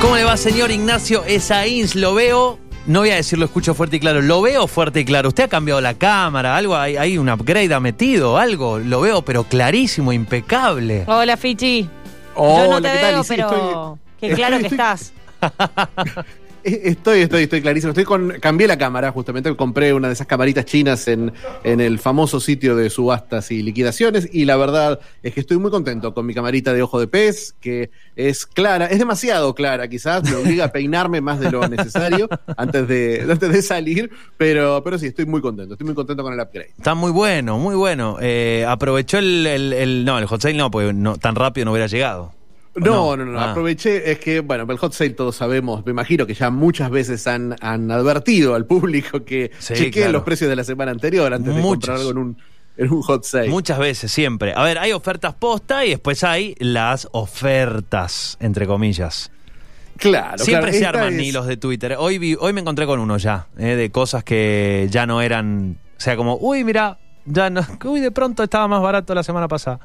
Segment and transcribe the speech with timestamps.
[0.00, 1.94] ¿Cómo le va, señor Ignacio Esaíns?
[1.94, 5.28] Lo veo, no voy a decirlo escucho fuerte y claro, lo veo fuerte y claro.
[5.28, 9.22] Usted ha cambiado la cámara, algo, hay, hay un upgrade ha metido, algo, lo veo,
[9.22, 11.04] pero clarísimo, impecable.
[11.06, 11.82] Hola, Fichi.
[11.82, 11.90] Yo
[12.42, 13.12] Hola, no te ¿qué tal?
[13.12, 13.98] veo, Y sí, pero estoy-
[14.28, 15.12] qué claro estoy- que estás.
[16.64, 17.90] Eh, Estoy, estoy, estoy clarísimo.
[17.90, 21.32] Estoy con, cambié la cámara, justamente compré una de esas camaritas chinas en,
[21.64, 24.28] en el famoso sitio de subastas y liquidaciones.
[24.32, 27.54] Y la verdad es que estoy muy contento con mi camarita de ojo de pez,
[27.60, 32.28] que es clara, es demasiado clara, quizás me obliga a peinarme más de lo necesario
[32.56, 34.10] antes de, antes de salir.
[34.36, 35.74] Pero, pero sí, estoy muy contento.
[35.74, 36.70] Estoy muy contento con el upgrade.
[36.76, 38.16] Está muy bueno, muy bueno.
[38.20, 42.37] Eh, aprovechó el, No, el hot sale no, porque no, tan rápido no hubiera llegado.
[42.78, 43.50] ¿O No, no, no, Ah.
[43.50, 47.26] aproveché, es que, bueno, el hot sale todos sabemos, me imagino que ya muchas veces
[47.26, 50.12] han, han advertido al público que Sí, chequeen claro.
[50.12, 52.38] los precios de la semana anterior antes de comprar algo en un,
[52.76, 53.48] en un hot sale.
[53.48, 54.52] Muchas veces, siempre.
[54.54, 59.30] A ver, hay ofertas posta y después hay las ofertas, entre comillas.
[59.96, 61.96] Claro, Siempre claro, se arman es- hilos de Twitter.
[61.98, 65.76] Hoy, vi- hoy me encontré con uno ya, eh, de cosas que ya no eran.
[65.96, 66.98] O sea, como, uy, mira,
[67.28, 67.60] ya no.
[67.84, 69.80] Uy, de pronto estaba más barato la semana pasada.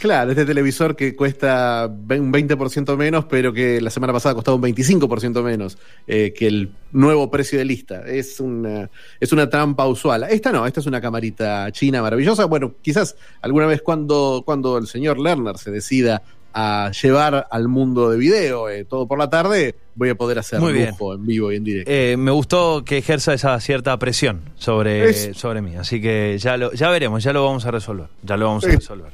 [0.00, 4.62] Claro, este televisor que cuesta un 20% menos, pero que la semana pasada costaba un
[4.62, 8.02] 25% menos eh, que el nuevo precio de lista.
[8.04, 10.24] Es una, es una trampa usual.
[10.28, 12.46] Esta no, esta es una camarita china maravillosa.
[12.46, 16.20] Bueno, quizás alguna vez cuando, cuando el señor Lerner se decida
[16.58, 20.58] a llevar al mundo de video eh, todo por la tarde, voy a poder hacer
[20.58, 20.88] Muy bien.
[20.88, 21.90] lujo en vivo y en directo.
[21.92, 25.76] Eh, me gustó que ejerza esa cierta presión sobre, Es- sobre mí.
[25.76, 28.06] Así que ya lo, ya veremos, ya lo vamos a resolver.
[28.22, 29.12] Ya lo vamos a resolver.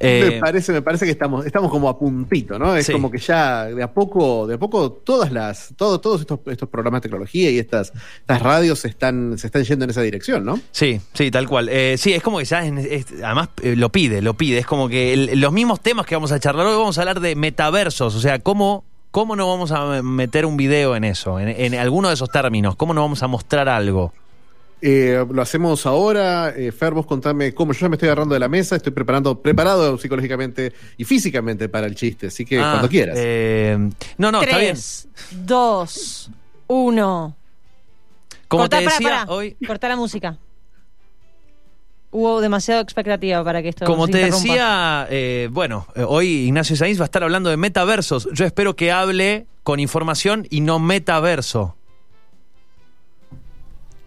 [0.00, 2.76] Eh, me parece, me parece que estamos, estamos como a puntito, ¿no?
[2.76, 2.92] Es Sí.
[2.92, 6.68] como que ya de a poco, de a poco todas las, todo, todos estos, estos
[6.68, 10.44] programas de tecnología y estas, estas radios se están, se están yendo en esa dirección,
[10.44, 10.60] ¿no?
[10.72, 11.68] Sí, sí, tal cual.
[11.70, 14.58] Eh, sí, es como que ya, es- es- además eh, lo pide, lo pide.
[14.58, 17.20] Es como que el- los mismos temas que vamos a charlar hoy vamos a hablar
[17.20, 21.48] de metaversos, o sea, cómo, cómo no vamos a meter un video en eso, en,
[21.48, 24.12] en alguno de esos términos, cómo no vamos a mostrar algo.
[24.86, 26.50] Eh, lo hacemos ahora.
[26.54, 29.40] Eh, Fer, vos contame cómo yo ya me estoy agarrando de la mesa, estoy preparando,
[29.40, 33.16] preparado psicológicamente y físicamente para el chiste, así que Ah, cuando quieras.
[33.18, 33.78] eh,
[34.18, 34.72] no, no, está bien.
[34.72, 36.30] Tres, dos,
[36.66, 37.34] uno.
[38.46, 40.36] Como Cortá, te decía, hoy, Cortá la música.
[42.10, 46.76] Hubo demasiada expectativa para que esto Como se te decía, eh, bueno, eh, hoy Ignacio
[46.76, 48.28] Sainz va a estar hablando de metaversos.
[48.34, 51.74] Yo espero que hable con información y no metaverso.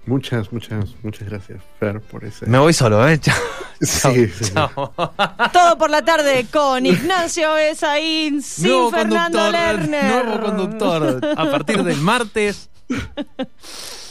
[0.07, 2.45] Muchas, muchas, muchas gracias, Fer, por ese.
[2.47, 3.19] Me voy solo, ¿eh?
[3.21, 3.35] Chao.
[3.81, 4.53] Sí, sí.
[4.53, 4.93] Chao.
[5.53, 10.25] Todo por la tarde con Ignacio Esaín, sin nuevo Fernando Lerner.
[10.25, 11.21] nuevo conductor.
[11.37, 12.69] A partir del martes.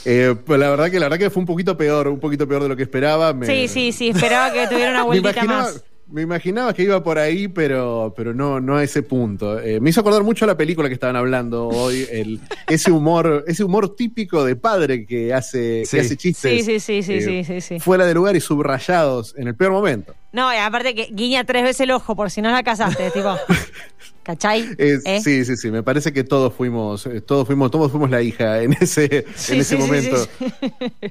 [0.08, 2.62] Eh, pues la verdad que la verdad que fue un poquito peor, un poquito peor
[2.62, 3.32] de lo que esperaba.
[3.32, 5.84] Me- Sí, sí, sí, esperaba que tuviera una vueltita imaginaba, más.
[6.08, 9.58] Me imaginaba que iba por ahí, pero, pero no, no a ese punto.
[9.60, 13.44] Eh, me hizo acordar mucho a la película que estaban hablando hoy, el, ese humor,
[13.48, 15.96] ese humor típico de padre que hace, Sí.
[15.96, 17.80] que hace chistes Sí, sí, sí, sí, eh, sí, sí, sí.
[17.80, 20.14] fuera de lugar y subrayados en el peor momento.
[20.32, 23.34] No, y aparte que guiña tres veces el ojo por si no la casaste, tipo.
[24.26, 24.62] ¿Cachai?
[24.76, 25.20] Eh, ¿Eh?
[25.22, 25.70] Sí, sí, sí.
[25.70, 29.52] Me parece que todos fuimos, eh, todos fuimos, todos fuimos la hija en ese, Sí,
[29.52, 30.46] en ese sí, momento, sí,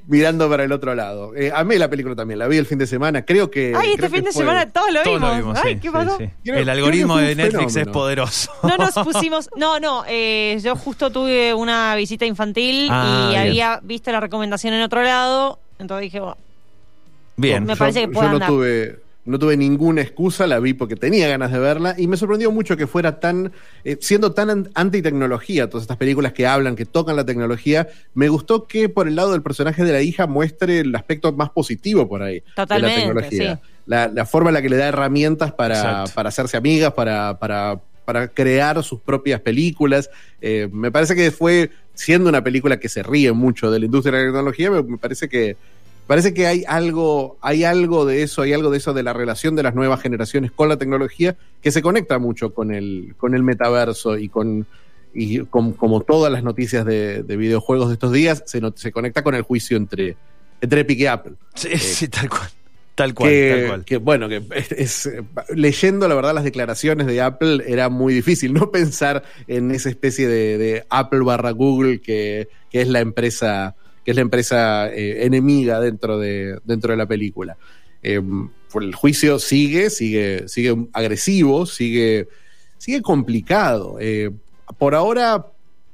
[0.06, 1.34] mirando para el otro lado.
[1.34, 3.24] Eh, amé la película también, la vi el fin de semana.
[3.24, 3.72] Creo que.
[3.74, 5.30] Ay, este fin de fue- semana todos lo Todos vimos.
[5.30, 6.18] lo vimos, Ay, sí, ¿qué pasó?
[6.18, 6.28] sí.
[6.44, 8.50] Creo- El algoritmo de Netflix es poderoso.
[8.62, 9.48] No nos pusimos.
[9.56, 10.04] No, no.
[10.06, 13.40] eh, yo justo tuve una visita infantil Ah, y bien.
[13.48, 15.58] había visto la recomendación en otro lado.
[15.78, 16.36] Entonces dije, bueno,
[17.38, 17.64] Bien.
[17.64, 18.48] Me Yo- parece que yo puede no andar.
[18.50, 22.50] tuve, no tuve ninguna excusa, la vi porque tenía ganas de verla y me sorprendió
[22.52, 23.52] mucho que fuera tan,
[23.84, 28.28] eh, siendo tan an- antitecnología, todas estas películas que hablan, que tocan la tecnología, me
[28.28, 32.08] gustó que por el lado del personaje de la hija muestre el aspecto más positivo
[32.08, 33.60] por ahí Totalmente, de la tecnología.
[33.62, 33.70] sí.
[33.86, 37.80] La, la forma en la que le da herramientas para, para hacerse amigas, para, para,
[38.04, 40.10] para crear sus propias películas.
[40.40, 44.18] Eh, me parece que fue, siendo una película que se ríe mucho de la industria
[44.18, 45.56] de la tecnología, me, me parece que
[46.06, 49.56] Parece que hay algo, hay algo de eso, hay algo de eso de la relación
[49.56, 53.42] de las nuevas generaciones con la tecnología que se conecta mucho con el, con el
[53.42, 54.66] metaverso y con,
[55.14, 58.92] y con- como todas las noticias de, de videojuegos de estos días, se, no- se
[58.92, 60.16] conecta con el juicio entre,
[60.60, 61.32] entre Epic y Apple.
[61.54, 62.48] Sí, sí, tal cual.
[62.94, 63.84] Tal cual, que, tal cual.
[63.84, 65.22] que, bueno, que es, es, eh,
[65.54, 70.26] leyendo la verdad las declaraciones de Apple era muy difícil no pensar en esa especie
[70.28, 73.74] de, de Apple barra Google que, que, es la empresa
[74.06, 77.56] que es la empresa eh, enemiga dentro de, dentro de la película.
[78.04, 78.22] Eh,
[78.74, 82.28] el juicio sigue, sigue, sigue agresivo, sigue,
[82.78, 83.96] sigue complicado.
[83.98, 84.30] Eh,
[84.78, 85.46] por ahora,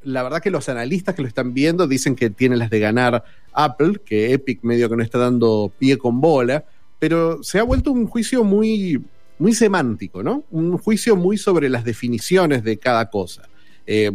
[0.04, 3.24] la verdad que los analistas que lo están viendo dicen que tiene las de ganar
[3.54, 6.66] Apple, que Epic medio que no está dando pie con bola,
[6.98, 9.02] pero se ha vuelto un juicio muy,
[9.38, 10.44] muy semántico, ¿no?
[10.50, 13.48] Un juicio muy sobre las definiciones de cada cosa.
[13.86, 14.12] Eh,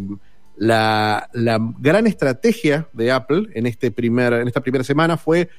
[0.57, 5.49] la, la, gran estrategia de Apple en, este primer, en esta primera semana fue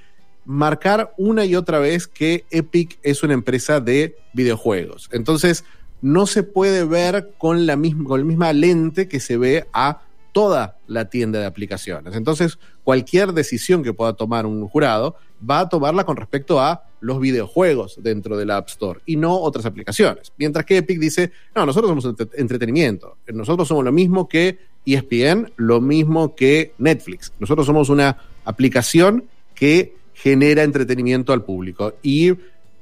[0.44, 5.08] marcar una y otra vez que Epic es una empresa de videojuegos.
[5.12, 5.64] Entonces,
[6.00, 10.02] no se puede ver con la misma, con la misma lente que se ve a
[10.32, 12.14] toda la tienda de aplicaciones.
[12.14, 15.16] Entonces, cualquier decisión que pueda tomar un jurado
[15.48, 19.66] va a tomarla con respecto a los videojuegos dentro del App Store y no otras
[19.66, 20.32] aplicaciones.
[20.36, 24.58] Mientras que Epic dice, no, nosotros somos entretenimiento, nosotros somos lo mismo que
[24.94, 27.32] ESPN, lo mismo que Netflix.
[27.38, 29.24] Nosotros somos una aplicación
[29.54, 32.32] que genera entretenimiento al público y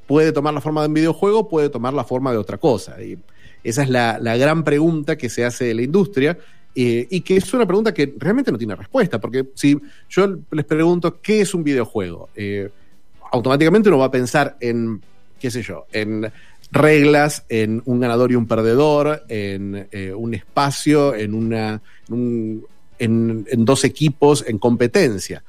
[0.06, 3.02] puede tomar la forma de un videojuego, puede tomar la forma de otra cosa.
[3.02, 3.18] Y
[3.64, 6.38] esa es la, gran pregunta que se hace de la industria
[6.74, 9.76] eh, y que es una pregunta que realmente no tiene respuesta, porque si
[10.08, 12.70] yo les pregunto qué es un videojuego, eh,
[13.32, 15.02] automáticamente uno va a pensar en,
[15.40, 16.30] qué sé yo, en
[16.70, 22.66] reglas, en un ganador y un perdedor, en eh, un espacio, en, una, un,
[22.98, 25.42] en, en dos equipos, en competencia.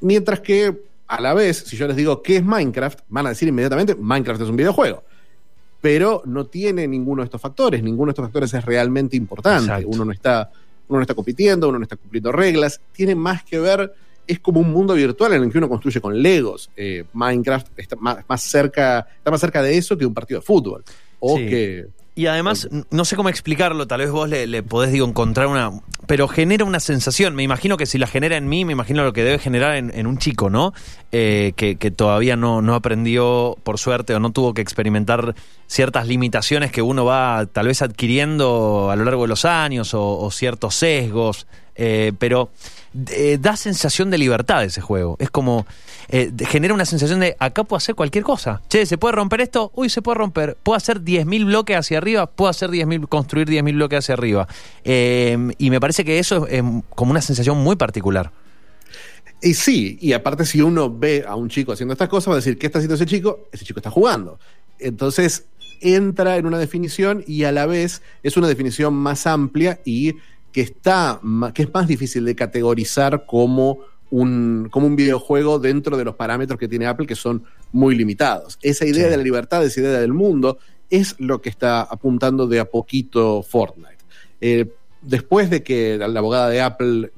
[0.00, 0.74] Mientras que
[1.08, 4.42] a la vez, si yo les digo qué es Minecraft, van a decir inmediatamente Minecraft
[4.42, 5.02] es un videojuego.
[5.80, 9.64] Pero no tiene ninguno de estos factores, ninguno de estos factores es realmente importante.
[9.64, 9.88] Exacto.
[9.88, 10.50] Uno no está,
[10.88, 12.80] uno no está compitiendo, uno no está cumpliendo reglas.
[12.92, 13.92] Tiene más que ver,
[14.28, 16.70] es como un mundo virtual en el que uno construye con Legos.
[16.76, 20.46] Eh, Minecraft está más, más, cerca, está más cerca de eso que un partido de
[20.46, 20.84] fútbol.
[21.18, 21.46] O sí.
[21.46, 21.86] que
[22.18, 25.70] y además, no sé cómo explicarlo, tal vez vos le, le, podés, digo, encontrar una...
[26.08, 29.12] Pero genera una sensación, me imagino que si la genera en mí, me imagino lo
[29.12, 30.74] que debe generar en, en un chico, ¿no?
[31.12, 35.36] Eh, que, que, todavía no, no aprendió, por suerte, o no tuvo que experimentar
[35.68, 40.18] ciertas limitaciones que uno va tal vez adquiriendo a lo largo de los años, o,
[40.18, 41.46] o ciertos sesgos,
[41.76, 42.50] eh, pero
[43.10, 45.16] eh, da sensación de libertad ese juego.
[45.18, 45.66] Es como,
[46.08, 48.62] eh, genera una sensación de, acá puedo hacer cualquier cosa.
[48.68, 49.70] Che, ¿se puede romper esto?
[49.74, 50.56] Uy, se puede romper.
[50.62, 52.26] ¿Puedo hacer 10.000 bloques hacia arriba?
[52.26, 54.48] Puedo hacer 10.000, construir 10.000 bloques hacia arriba.
[54.84, 56.62] Eh, y me parece que eso es
[56.94, 58.32] como una sensación muy particular.
[59.40, 62.36] Y sí, y aparte si uno ve a un chico haciendo estas cosas, va a
[62.36, 63.48] decir, ¿qué está haciendo ese chico?
[63.52, 64.38] Ese chico está jugando.
[64.80, 65.44] Entonces
[65.80, 70.14] entra en una definición y a la vez es una definición más amplia y
[70.52, 71.20] que, está,
[71.54, 73.78] que es más difícil de categorizar como
[74.10, 78.58] un, como un videojuego dentro de los parámetros que tiene Apple, que son muy limitados.
[78.62, 79.10] Esa idea sí.
[79.10, 80.58] de la libertad, esa idea del mundo,
[80.90, 83.98] es lo que está apuntando de a poquito Fortnite.
[84.40, 84.72] Eh,
[85.02, 87.12] después de que la abogada de Apple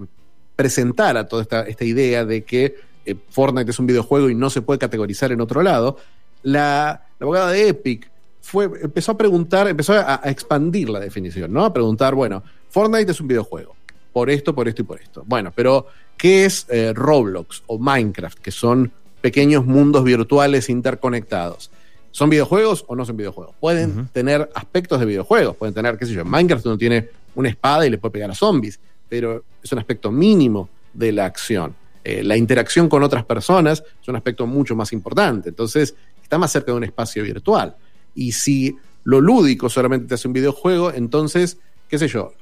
[0.57, 2.77] presentara toda esta, esta idea de que
[3.07, 5.97] eh, Fortnite es un videojuego y no se puede categorizar en otro lado,
[6.43, 8.11] la, la abogada de Epic
[8.41, 11.65] fue, empezó a preguntar, empezó a, a, expandir la definición, ¿no?
[11.65, 13.75] A preguntar, bueno, Fortnite es un videojuego,
[14.13, 15.23] por esto, por esto y por esto.
[15.27, 15.87] Bueno, pero
[16.17, 18.91] ¿qué es eh, Roblox o Minecraft, que son
[19.21, 21.71] pequeños mundos virtuales interconectados?
[22.13, 23.55] ¿Son videojuegos o no son videojuegos?
[23.61, 24.09] Pueden uh -huh.
[24.13, 27.87] tener aspectos de videojuegos, pueden tener, qué sé yo, en Minecraft uno tiene una espada
[27.87, 31.75] y le puede pegar a zombies, pero es un aspecto mínimo de la acción.
[32.03, 36.51] Eh, la interacción con otras personas es un aspecto mucho más importante, entonces está más
[36.51, 37.77] cerca de un espacio virtual.
[38.15, 42.33] Y si lo lúdico solamente te hace un videojuego, entonces, qué sé yo,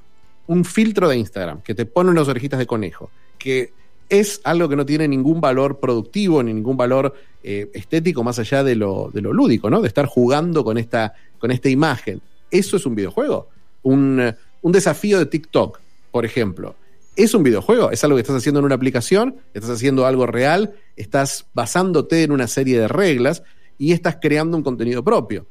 [0.48, 3.72] un filtro de Instagram que te pone unas orejitas de conejo, que
[4.08, 8.64] es algo que no tiene ningún valor productivo ni ningún valor eh, estético más allá
[8.64, 9.82] de lo, de lo, lúdico, ¿no?
[9.82, 12.22] De estar jugando con esta, con esta imagen.
[12.50, 13.48] Eso es un videojuego.
[13.82, 15.78] Un, un desafío de TikTok,
[16.10, 16.74] por ejemplo.
[17.14, 17.90] ¿Es un videojuego?
[17.90, 19.36] ¿Es algo que estás haciendo en una aplicación?
[19.52, 20.74] ¿Estás haciendo algo real?
[20.96, 23.42] ¿Estás basándote en una serie de reglas
[23.76, 25.46] y estás creando un contenido propio?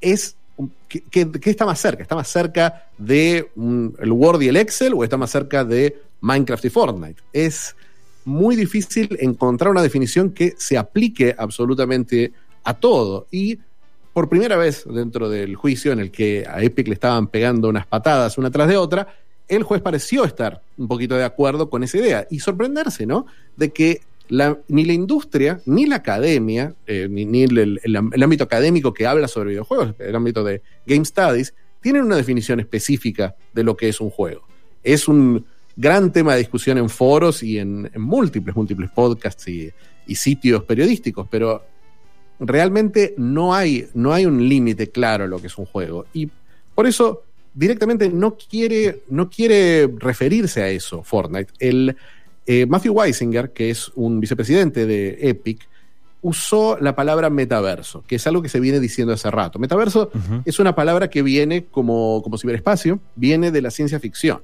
[0.00, 0.36] Es
[0.88, 2.02] ¿Qué, está más cerca?
[2.02, 6.64] ¿Está más cerca de el Word y el Excel o está más cerca de Minecraft
[6.64, 7.22] y Fortnite?
[7.32, 7.74] Es
[8.24, 12.32] muy difícil encontrar una definición que se aplique absolutamente
[12.62, 13.26] a todo.
[13.30, 13.58] Y
[14.12, 17.86] por primera vez dentro del juicio en el que a Epic le estaban pegando unas
[17.86, 19.08] patadas una tras de otra,
[19.48, 23.26] el juez pareció estar un poquito de acuerdo con esa idea y sorprenderse, ¿no?
[23.56, 29.28] De que ni la industria, ni la academia, eh, ni, el, ámbito académico que habla
[29.28, 34.00] sobre videojuegos, el ámbito de Game Studies, tienen una definición específica de lo que es
[34.00, 34.46] un juego.
[34.82, 35.44] Es un
[35.76, 39.70] gran tema de discusión en foros y en, múltiples, múltiples podcasts y,
[40.06, 41.62] y, sitios periodísticos, pero
[42.40, 46.06] realmente no hay, no hay un límite claro a lo que es un juego.
[46.14, 46.30] Y
[46.74, 51.52] por eso directamente no quiere, no quiere referirse a eso Fortnite.
[51.58, 51.96] El
[52.46, 55.66] eh, Matthew Weisinger, que es un vicepresidente de Epic,
[56.22, 59.58] usó la palabra metaverso, que es algo que se viene diciendo hace rato.
[59.58, 60.10] Metaverso
[60.46, 64.40] es una palabra que viene como, como ciberespacio, viene de la ciencia ficción.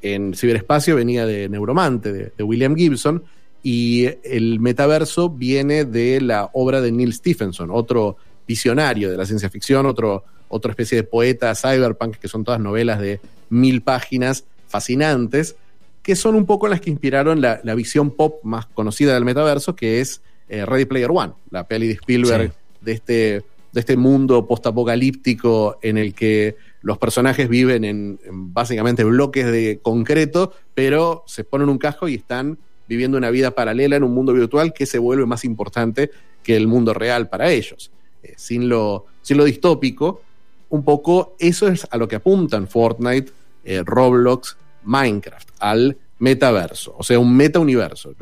[0.00, 3.24] En ciberespacio venía de Neuromante, de, de William Gibson,
[3.64, 9.50] y el metaverso viene de la obra de Neil Stephenson, otro visionario de la ciencia
[9.50, 15.56] ficción, otro, otra especie de poeta cyberpunk, que son todas novelas de mil páginas fascinantes,
[16.04, 19.74] que son un poco las que inspiraron la, la visión pop más conocida del metaverso,
[19.74, 22.58] que es eh, Ready Player One, la peli de Spielberg Sí.
[22.82, 23.42] de, este,
[23.72, 29.80] de este mundo postapocalíptico en el que los personajes viven en, en básicamente bloques de
[29.82, 34.34] concreto, pero se ponen un casco y están viviendo una vida paralela en un mundo
[34.34, 36.10] virtual que se vuelve más importante
[36.42, 37.90] que el mundo real para ellos.
[38.22, 40.20] Eh, sin, lo, sin lo distópico,
[40.68, 43.32] un poco eso es a lo que apuntan Fortnite,
[43.64, 48.14] eh, Roblox, Minecraft, al metaverso, o sea, un meta-universo.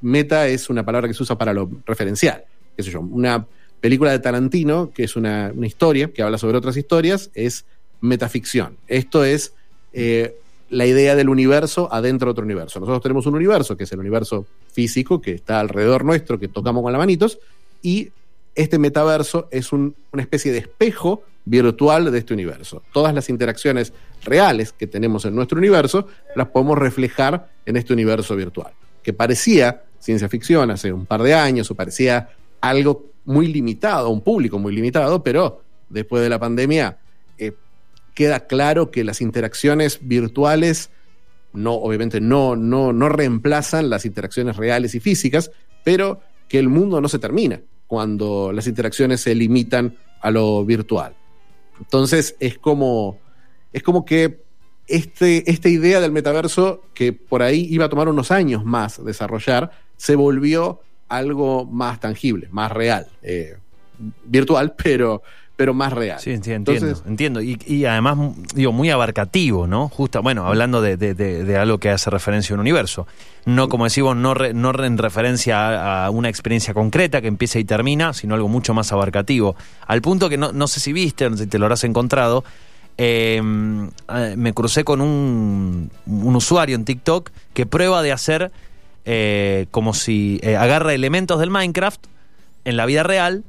[0.00, 2.44] Meta es una palabra que se usa para lo referencial.
[2.76, 3.00] ¿Qué sé yo?
[3.00, 3.46] Una
[3.80, 7.64] película de Tarantino, que es una, una historia que habla sobre otras historias, es
[8.00, 8.76] metaficción.
[8.86, 9.54] Esto es
[9.92, 10.36] eh,
[10.70, 12.78] la idea del universo adentro de otro universo.
[12.78, 16.82] Nosotros tenemos un universo, que es el universo físico, que está alrededor nuestro, que tocamos
[16.82, 17.38] con las manitos,
[17.82, 18.10] y
[18.54, 22.82] este metaverso es un- una especie de espejo virtual de este universo.
[22.92, 23.92] Todas las interacciones
[24.24, 28.72] reales que tenemos en nuestro universo las podemos reflejar en este universo virtual,
[29.02, 34.20] que parecía ciencia ficción hace un par de años o parecía algo muy limitado, un
[34.20, 36.98] público muy limitado, pero después de la pandemia
[37.36, 37.52] eh,
[38.14, 40.90] queda claro que las interacciones virtuales
[41.52, 45.50] no, obviamente no, no, no reemplazan las interacciones reales y físicas,
[45.84, 51.14] pero que el mundo no se termina cuando las interacciones se limitan a lo virtual.
[51.78, 53.18] Entonces es como,
[53.78, 54.42] es como que
[54.86, 59.70] este, esta idea del metaverso, que por ahí iba a tomar unos años más desarrollar,
[59.96, 63.06] se volvió algo más tangible, más real.
[63.22, 63.56] Eh,
[64.24, 65.22] virtual, pero,
[65.56, 66.18] pero más real.
[66.20, 67.42] Sí, sí, entiendo, Entonces- entiendo.
[67.42, 68.16] Y, y además,
[68.54, 69.88] digo, muy abarcativo, ¿no?
[69.88, 73.06] Justo, bueno, hablando de, de- de- de algo que hace referencia a un universo.
[73.44, 75.58] No, como decimos, no, re- no en referencia
[76.04, 79.56] a, a una experiencia concreta que empieza y termina, sino algo mucho más abarcativo.
[79.86, 82.44] Al punto que no, no sé si viste, no sé si te lo habrás encontrado,
[82.98, 83.40] eh,
[84.14, 88.50] eh, me crucé con un, usuario en TikTok que prueba de hacer
[89.04, 92.04] eh, como si eh, agarra elementos del Minecraft
[92.64, 93.44] en la vida real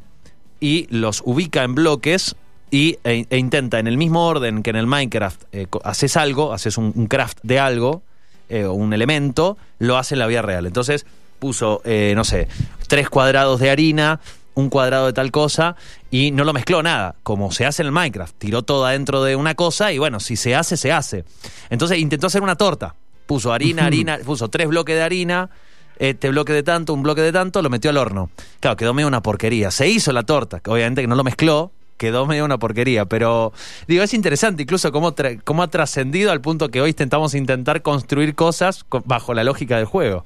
[0.60, 2.36] y los ubica en bloques
[2.72, 6.54] y, e, e intenta en el mismo orden que en el Minecraft eh, haces algo,
[6.54, 8.04] haces un, craft de algo,
[8.52, 10.66] o un elemento, lo hace en la vida real.
[10.66, 11.06] Entonces
[11.40, 12.48] puso, eh, no sé,
[12.88, 14.20] tres cuadrados de harina,
[14.60, 15.76] un cuadrado de tal cosa
[16.12, 18.36] y no lo mezcló nada, como se hace en el Minecraft.
[18.38, 21.24] Tiró todo adentro de una cosa y bueno, si se hace, se hace.
[21.70, 22.96] Entonces intentó hacer una torta.
[23.26, 25.50] Puso harina, harina, puso tres bloques de harina,
[25.98, 28.30] este bloque de tanto, un bloque de tanto, lo metió al horno.
[28.60, 29.70] Claro, quedó medio una porquería.
[29.72, 33.52] Se hizo la torta, que obviamente que no lo mezcló, quedó medio una porquería, pero
[33.86, 35.14] digo, es interesante incluso cómo,
[35.44, 39.76] cómo ha trascendido al punto que hoy intentamos intentar construir cosas co- bajo la lógica
[39.76, 40.26] del juego.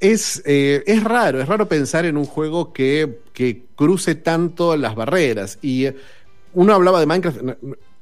[0.00, 4.94] Es, eh, es raro, es raro pensar en un juego que, que cruce tanto las
[4.94, 5.58] barreras.
[5.62, 5.96] Y eh,
[6.54, 7.38] uno hablaba de Minecraft,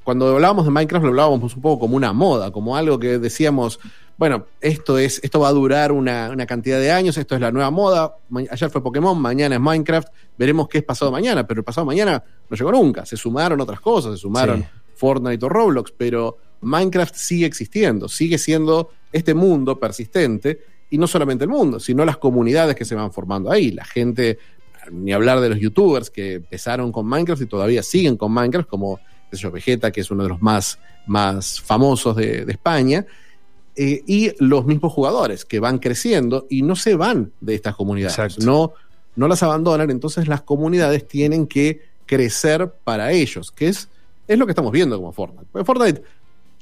[0.06, 3.80] cuando hablábamos de Minecraft lo hablábamos un poco como una moda, como algo que decíamos,
[4.16, 7.50] bueno, esto, es, esto va a durar una, una cantidad de años, esto es la
[7.50, 8.16] nueva moda,
[8.50, 10.08] ayer fue Pokémon, mañana es Minecraft,
[10.38, 13.80] veremos qué es pasado mañana, pero el pasado mañana no llegó nunca, se sumaron otras
[13.80, 14.68] cosas, se sumaron Sí.
[14.94, 21.44] Fortnite o Roblox, pero Minecraft sigue existiendo, sigue siendo este mundo persistente, y no solamente
[21.44, 24.38] el mundo, sino las comunidades que se van formando ahí, la gente,
[24.90, 29.00] ni hablar de los youtubers que empezaron con Minecraft y todavía siguen con Minecraft, como
[29.32, 33.06] yo, Vegeta, que es uno de los más, más famosos de, de España,
[33.74, 38.18] eh, y los mismos jugadores que van creciendo y no se van de estas comunidades,
[38.18, 38.46] Exacto.
[38.46, 38.72] no,
[39.16, 43.88] no las abandonan, entonces las comunidades tienen que crecer para ellos, que es,
[44.26, 45.46] es lo que estamos viendo como Fortnite.
[45.52, 46.02] Porque Fortnite,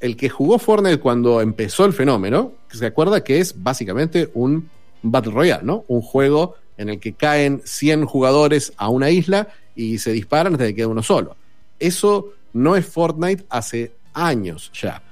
[0.01, 4.69] el que jugó Fortnite cuando empezó el fenómeno, se acuerda que es básicamente un
[5.03, 5.85] Battle Royale, ¿no?
[5.89, 10.67] Un juego en el que caen 100 jugadores a una isla y se disparan hasta
[10.67, 11.37] que queda uno solo.
[11.79, 15.03] Eso no es Fortnite hace años ya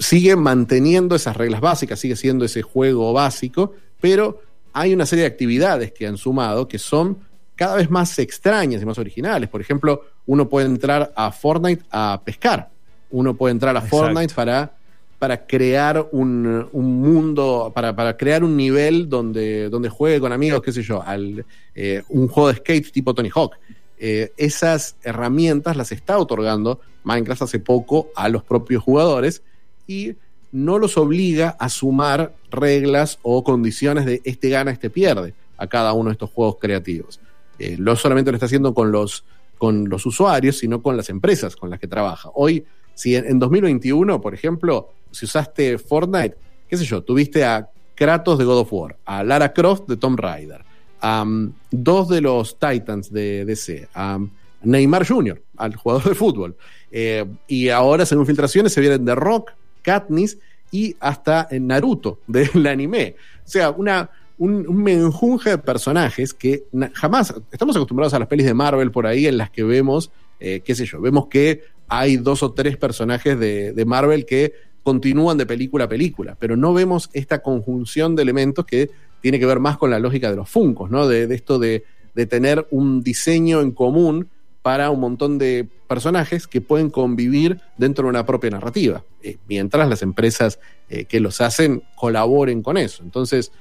[0.00, 5.30] sigue manteniendo esas reglas básicas, sigue siendo ese juego básico, pero hay una serie de
[5.30, 7.18] actividades que han sumado que son
[7.54, 9.50] cada vez más extrañas y más originales.
[9.50, 12.70] Por ejemplo, uno puede entrar a Fortnite a pescar,
[13.10, 13.96] uno puede entrar a Exacto.
[13.98, 14.72] Fortnite para
[15.20, 20.62] para crear un, un mundo, para, para, crear un nivel donde, donde juegue con amigos,
[20.62, 23.54] qué sé yo, al, eh, un juego de skate tipo Tony Hawk.
[23.98, 29.42] Eh, esas herramientas las está otorgando Minecraft hace poco a los propios jugadores
[29.86, 30.14] y
[30.52, 35.92] no los obliga a sumar reglas o condiciones de este gana, este pierde a cada
[35.92, 37.20] uno de estos juegos creativos.
[37.58, 39.24] Eh, no solamente lo está haciendo con los,
[39.58, 42.30] con los usuarios, sino con las empresas con las que trabaja.
[42.32, 42.64] Hoy,
[43.00, 46.36] si en, en 2021, por ejemplo, si usaste Fortnite,
[46.68, 50.20] qué sé yo, tuviste a Kratos de God of War, a Lara Croft de Tomb
[50.20, 50.62] Raider,
[51.00, 54.28] a um, dos de los Titans de DC, a um,
[54.64, 56.56] Neymar Jr., al jugador de fútbol.
[56.92, 60.36] Eh, y ahora, según filtraciones, se vienen de Rock, Katniss
[60.70, 63.16] y hasta Naruto del anime.
[63.46, 68.44] O sea, una, un, un menjunje de personajes que jamás estamos acostumbrados a las pelis
[68.44, 72.16] de Marvel por ahí en las que vemos, eh, qué sé yo, vemos que hay
[72.16, 77.10] dos o tres personajes de, Marvel que continúan de película a película, pero no vemos
[77.12, 80.90] esta conjunción de elementos que tiene que ver más con la lógica de los funcos,
[80.90, 81.06] ¿no?
[81.08, 81.84] De, esto de,
[82.28, 84.28] tener un diseño en común
[84.62, 89.88] para un montón de personajes que pueden convivir dentro de una propia narrativa, eh, mientras
[89.88, 93.02] las empresas eh, que los hacen colaboren con eso.
[93.02, 93.52] Entonces,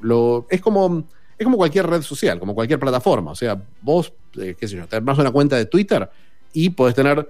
[0.00, 1.04] lo, es como
[1.38, 3.30] es como cualquier red social, como cualquier plataforma.
[3.30, 6.10] O sea, vos, eh, qué sé yo, te una cuenta de Twitter
[6.52, 7.28] y podés tener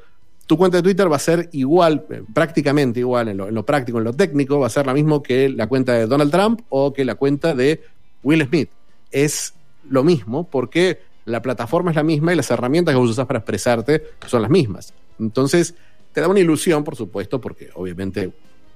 [0.48, 3.66] tu cuenta de Twitter va a ser igual, eh, prácticamente igual en lo, en lo,
[3.66, 6.62] práctico, en lo técnico, va a ser la mismo que la cuenta de Donald Trump
[6.70, 7.82] o que la cuenta de
[8.22, 8.70] Will Smith.
[9.10, 9.52] Es
[9.90, 13.40] lo mismo porque la plataforma es la misma y las herramientas que vos usás para
[13.40, 14.94] expresarte son las mismas.
[15.20, 15.74] Entonces,
[16.14, 18.32] te da una ilusión, por supuesto, porque obviamente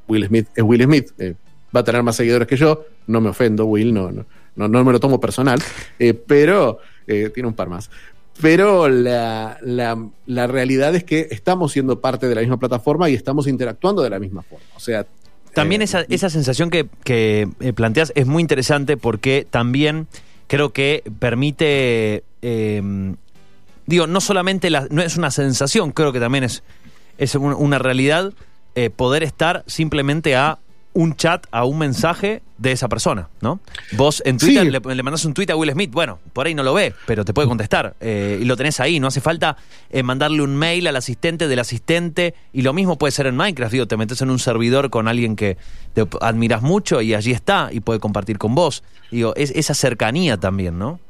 [0.07, 1.35] Will Smith es Will Smith, eh,
[1.75, 4.27] va a tener más seguidores que yo, no me ofendo, Will, no, no,
[4.57, 5.59] no, no me lo tomo personal,
[5.99, 7.91] eh, pero eh, tiene un par más
[8.41, 13.15] pero la, la, la, realidad es que estamos siendo parte de la misma plataforma y
[13.15, 14.65] estamos interactuando de la misma forma.
[14.75, 15.07] O sea.
[15.55, 20.07] También eh, esa, esa sensación que, que eh, planteas es muy interesante porque también
[20.47, 22.25] creo que permite.
[22.41, 23.15] Eh,
[23.87, 26.63] digo, no solamente la, no es una sensación, creo que también es,
[27.19, 28.33] es una realidad
[28.75, 30.59] eh, poder estar simplemente a
[30.95, 33.61] un chat a un mensaje de esa persona, ¿no?
[33.93, 34.71] Vos en Twitter sí.
[34.71, 37.25] le, le, mandás un tweet a Will Smith, bueno, por ahí no lo ve, pero
[37.25, 39.57] te puede contestar eh, y lo tenés ahí, no hace falta
[39.91, 43.73] eh, mandarle un mail al asistente del asistente y lo mismo puede ser en Minecraft,
[43.73, 45.57] digo, te metes en un servidor con alguien que
[45.95, 50.37] te admiras mucho y allí está y puede compartir con vos, digo, es esa cercanía
[50.37, 51.01] también, ¿no?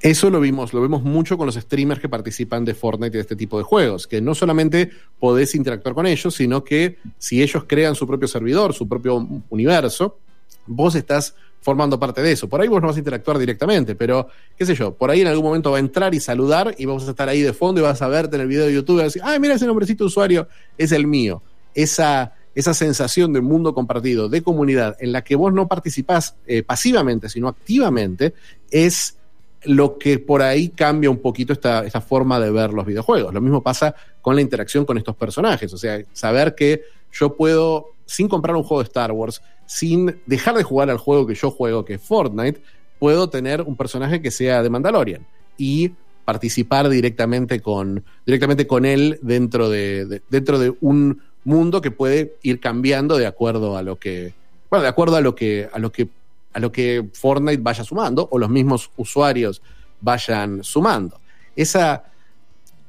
[0.00, 3.20] Eso lo vimos, lo vemos mucho con los streamers que participan de Fortnite y de
[3.20, 7.64] este tipo de juegos, que no solamente podés interactuar con ellos, sino que si ellos
[7.66, 10.18] crean su propio servidor, su propio universo,
[10.66, 12.48] vos estás formando parte de eso.
[12.48, 15.26] Por ahí vos no vas a interactuar directamente, pero qué sé yo, por ahí en
[15.26, 17.84] algún momento va a entrar y saludar y vamos a estar ahí de fondo y
[17.84, 19.66] vas a verte en el video de YouTube y vas a decir, ay, mira ese
[19.66, 21.42] nombrecito usuario, es el mío.
[21.74, 26.62] Esa, esa sensación de mundo compartido, de comunidad, en la que vos no participás eh,
[26.62, 28.34] pasivamente, sino activamente,
[28.70, 29.16] es
[29.64, 33.34] lo que por ahí cambia un poquito esta, esta, forma de ver los videojuegos.
[33.34, 35.72] Lo mismo pasa con la interacción con estos personajes.
[35.72, 40.56] O sea, saber que yo puedo, sin comprar un juego de Star Wars, sin dejar
[40.56, 42.60] de jugar al juego que yo juego, que es Fortnite,
[42.98, 45.92] puedo tener un personaje que sea de Mandalorian y
[46.24, 52.36] participar directamente con, directamente con él dentro de, de, dentro de un mundo que puede
[52.42, 54.34] ir cambiando de acuerdo a lo que,
[54.70, 56.08] bueno, de acuerdo a lo que, a lo que
[56.52, 59.62] a lo que Fortnite vaya sumando o los mismos usuarios
[60.00, 61.20] vayan sumando.
[61.54, 62.04] Esa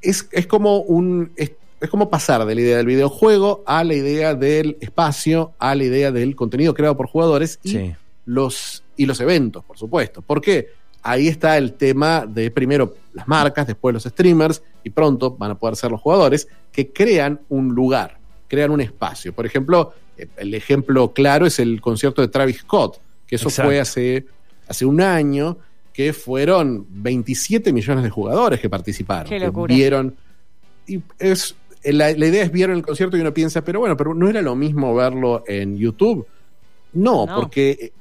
[0.00, 1.32] es, es como un.
[1.36, 5.74] Es, es, como pasar de la idea del videojuego a la idea del espacio, a
[5.74, 7.94] la idea del contenido creado por jugadores y, sí.
[8.24, 10.22] los, y los eventos, por supuesto.
[10.22, 10.70] Porque
[11.02, 15.54] ahí está el tema de primero las marcas, después los streamers y pronto van a
[15.56, 19.32] poder ser los jugadores que crean un lugar, crean un espacio.
[19.32, 19.92] Por ejemplo,
[20.36, 23.00] el ejemplo claro es el concierto de Travis Scott
[23.32, 23.70] que eso Exacto.
[23.70, 24.26] fue hace,
[24.68, 25.56] hace un año,
[25.94, 29.26] que fueron 27 millones de jugadores que participaron.
[29.26, 30.14] Qué que vieron.
[30.86, 34.12] Y es, la, la, idea es vieron el concierto y uno piensa, pero bueno, pero
[34.12, 36.26] no era lo mismo verlo en YouTube.
[36.92, 37.34] No, no.
[37.34, 37.94] porque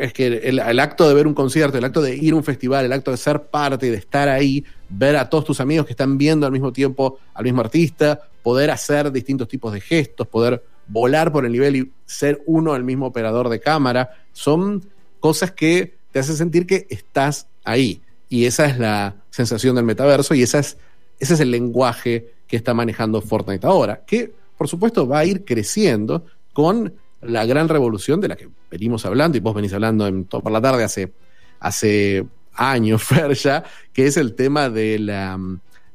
[0.00, 2.42] es que el, el, acto de ver un concierto, el acto de ir a un
[2.42, 5.92] festival, el acto de ser parte, de estar ahí, ver a todos tus amigos que
[5.92, 10.60] están viendo al mismo tiempo al mismo artista, poder hacer distintos tipos de gestos, poder
[10.86, 14.84] volar por el nivel y ser uno el mismo operador de cámara, son
[15.20, 18.00] cosas que te hacen sentir que estás ahí.
[18.28, 20.76] Y esa es la sensación del metaverso y esa es,
[21.18, 25.44] ese es el lenguaje que está manejando Fortnite ahora, que por supuesto va a ir
[25.44, 30.24] creciendo con la gran revolución de la que venimos hablando y vos venís hablando en,
[30.24, 31.12] por la tarde hace,
[31.58, 35.38] hace años, Fer, ya, que es el tema de la,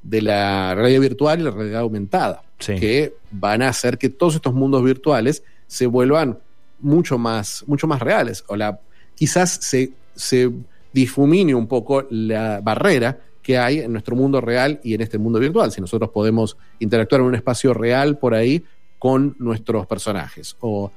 [0.10, 2.76] de la realidad virtual y la realidad aumentada, sí.
[2.76, 6.40] que van a hacer que todos estos mundos virtuales se vuelvan
[6.80, 8.44] mucho más, mucho más reales.
[8.48, 8.80] O la,
[9.14, 10.52] quizás se, se
[10.92, 15.40] difumine un poco la barrera que hay en nuestro mundo real y en este mundo
[15.40, 15.72] virtual.
[15.72, 18.64] Si nosotros podemos interactuar en un espacio real por ahí
[18.98, 20.58] con nuestros personajes.
[20.60, 20.92] O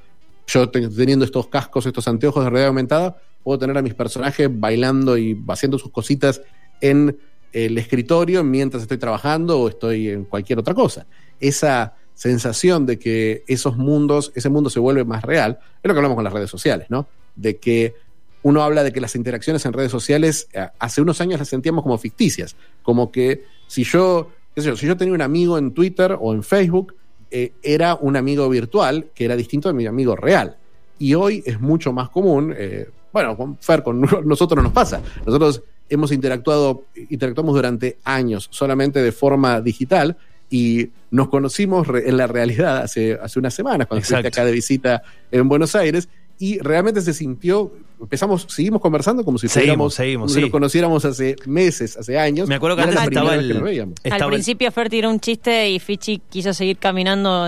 [0.47, 5.17] yo teniendo estos cascos, estos anteojos de realidad aumentada, puedo tener a mis personajes bailando
[5.19, 6.41] y haciendo sus cositas
[6.81, 7.15] en
[7.53, 11.05] el escritorio mientras estoy trabajando o estoy en cualquier otra cosa.
[11.39, 15.97] Esa sensación de que esos mundos, ese mundo se vuelve más real, es lo que
[15.99, 17.07] hablamos con las redes sociales, ¿no?
[17.35, 17.95] De que
[18.43, 21.83] uno habla de que las interacciones en redes sociales eh, hace unos años las sentíamos
[21.83, 25.73] como ficticias, como que si yo, qué sé yo, si yo tenía un amigo en
[25.73, 26.95] Twitter o en Facebook,
[27.31, 30.57] eh, era un amigo virtual que era distinto de mi amigo real.
[30.99, 35.01] Y hoy es mucho más común, eh, bueno, con Fer, con nosotros no nos pasa.
[35.25, 35.63] Nosotros
[35.93, 40.17] hemos interactuado, interactuamos durante años solamente de forma digital
[40.49, 45.03] y nos conocimos en la realidad hace, hace unas semanas cuando estuviste acá de visita
[45.31, 50.49] en Buenos Aires y realmente se sintió empezamos, seguimos conversando como si seguimos, seguimos, nos
[50.49, 52.47] conociéramos hace meses, hace años.
[52.47, 56.53] Me acuerdo que antes estaba el, Al principio Fer tiró un chiste y Fichi quiso
[56.53, 57.47] seguir caminando,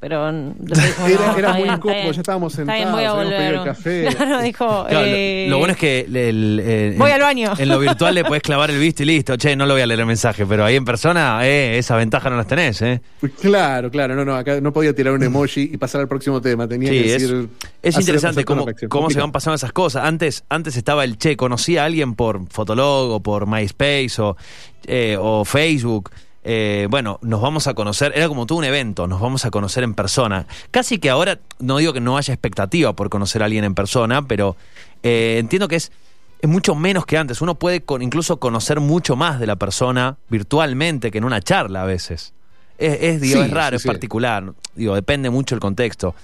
[0.00, 0.28] pero
[1.36, 3.54] era, muy incómodo, ya estábamos sentados, bien, voy a volver.
[3.54, 4.08] el café.
[4.18, 7.52] Claro, dijo, eh, lo, bueno es que el, voy al baño.
[7.58, 9.86] En lo virtual le puedes clavar el visto y listo, che, no lo voy a
[9.86, 13.00] leer el mensaje, pero ahí en persona, eh, esa ventaja no las tenés, eh.
[13.40, 16.66] Claro, claro, no, no, acá no podía tirar un emoji y pasar al próximo tema,
[16.66, 17.48] tenía que decir...
[17.82, 19.87] Es, es interesante cómo, cómo se van pasando esas cosas.
[19.96, 24.36] Antes, antes estaba el che, conocía a alguien por Fotolog o por MySpace o,
[24.84, 26.10] eh, o Facebook.
[26.44, 29.84] Eh, bueno, nos vamos a conocer, era como todo un evento, nos vamos a conocer
[29.84, 30.46] en persona.
[30.70, 34.26] Casi que ahora, no digo que no haya expectativa por conocer a alguien en persona,
[34.26, 34.56] pero
[35.02, 35.92] eh, entiendo que es,
[36.40, 37.42] es mucho menos que antes.
[37.42, 41.82] Uno puede con, incluso conocer mucho más de la persona virtualmente que en una charla
[41.82, 42.32] a veces.
[42.78, 46.14] Es, digo, es raro, es particular, digo, depende mucho el contexto.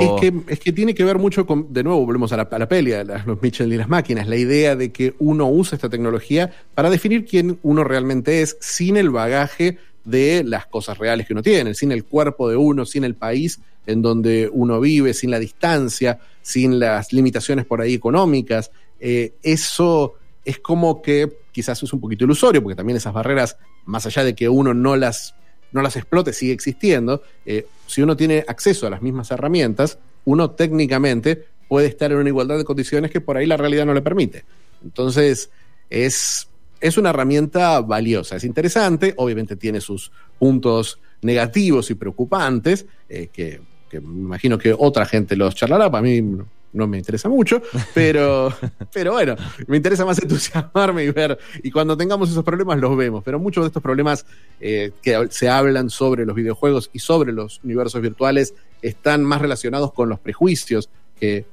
[0.00, 2.58] Es que, es que tiene que ver mucho con, de nuevo, volvemos a la, a
[2.58, 2.92] la peli,
[3.26, 7.24] los Mitchell y las máquinas, la idea de que uno usa esta tecnología para definir
[7.26, 11.92] quién uno realmente es sin el bagaje de las cosas reales que uno tiene, sin
[11.92, 16.78] el cuerpo de uno, sin el país en donde uno vive, sin la distancia, sin
[16.78, 18.70] las limitaciones por ahí económicas.
[19.00, 24.06] Eh, eso es como que quizás es un poquito ilusorio, porque también esas barreras, más
[24.06, 25.34] allá de que uno no las
[25.72, 27.22] no las explote, sigue existiendo.
[27.46, 32.28] Eh, si uno tiene acceso a las mismas herramientas, uno técnicamente puede estar en una
[32.28, 34.44] igualdad de condiciones que por ahí la realidad no le permite.
[34.82, 35.50] Entonces,
[35.90, 36.48] es,
[36.80, 43.60] es una herramienta valiosa, es interesante, obviamente tiene sus puntos negativos y preocupantes, eh, que,
[43.90, 46.22] que, me imagino que otra gente los charlará, para mí
[46.72, 47.62] no me interesa mucho,
[47.94, 48.52] pero,
[48.92, 53.22] pero bueno, me interesa más entusiasmarme y ver, y cuando tengamos esos problemas los vemos,
[53.24, 54.26] pero muchos de estos problemas
[54.60, 59.92] eh, que se hablan sobre los videojuegos y sobre los universos virtuales están más relacionados
[59.92, 61.46] con los prejuicios, que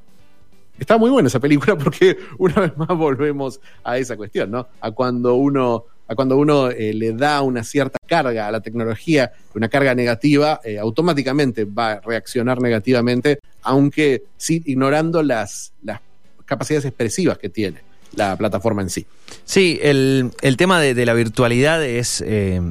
[0.77, 4.67] está muy buena esa película porque una vez más volvemos a esa cuestión, ¿no?
[4.81, 9.31] A cuando uno a cuando uno eh, le da una cierta carga a la tecnología,
[9.55, 16.01] una carga negativa, eh, automáticamente va a reaccionar negativamente, aunque sí, ignorando las, las
[16.45, 17.81] capacidades expresivas que tiene
[18.15, 19.05] la plataforma en sí.
[19.43, 22.61] Sí, el, tema de, la virtualidad es, eh,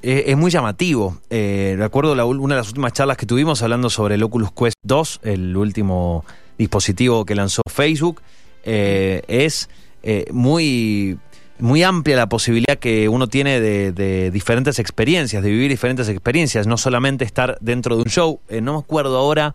[0.00, 1.20] es, muy llamativo.
[1.30, 5.56] recuerdo una de las últimas charlas que tuvimos hablando sobre el Oculus Quest 2, el
[5.56, 6.24] último
[6.56, 8.22] dispositivo que lanzó Facebook.
[8.64, 9.68] es
[10.30, 11.18] muy
[11.60, 16.76] muy amplia la posibilidad que uno tiene de, diferentes experiencias, de vivir diferentes experiencias, no
[16.76, 18.40] solamente estar dentro de un show.
[18.48, 19.54] Eh, no me acuerdo ahora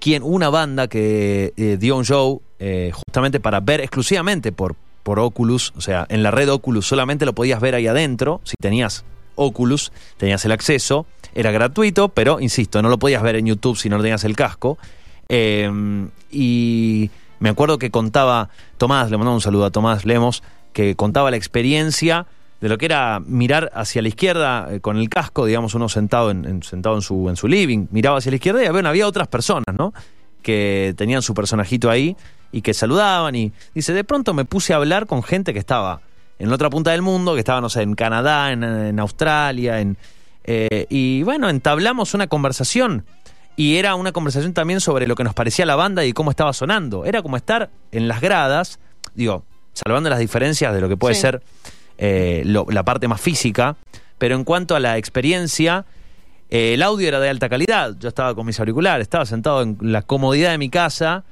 [0.00, 5.18] quién, una banda que eh, dio un show eh, justamente para ver exclusivamente por, por
[5.18, 9.04] Oculus, o sea, en la red Oculus solamente lo podías ver ahí adentro, si tenías
[9.36, 13.88] Oculus, tenías el acceso, era gratuito, pero insisto, no lo podías ver en YouTube si
[13.88, 14.78] no tenías el casco.
[15.28, 21.30] y me acuerdo que contaba Tomás, le mandamos un saludo a Tomás Lemos, que contaba
[21.30, 22.26] la experiencia
[22.60, 26.30] de lo que era mirar hacia la izquierda eh, con el casco, digamos, uno sentado
[26.30, 29.74] en, sentado en su, en su living, miraba hacia la izquierda y había otras personas,
[29.76, 29.94] ¿no?
[30.42, 32.16] Que tenían su personajito ahí
[32.52, 36.00] y que saludaban y dice, de pronto me puse a hablar con gente que estaba
[36.38, 39.96] en la otra punta del mundo, que estaba, no sé, en Canadá, en, Australia, en,
[40.44, 43.04] eh, y bueno, entablamos una conversación
[43.56, 46.52] y era una conversación también sobre lo que nos parecía la banda y cómo estaba
[46.54, 47.04] sonando.
[47.04, 48.80] Era como estar en las gradas,
[49.14, 49.44] digo,
[49.74, 51.42] salvando las diferencias de lo que puede ser
[52.02, 53.76] eh, la parte más física,
[54.18, 55.84] pero en cuanto a la experiencia,
[56.50, 57.94] eh, el audio era de alta calidad.
[58.00, 61.24] Yo estaba con mis auriculares, estaba sentado en la comodidad de mi casa,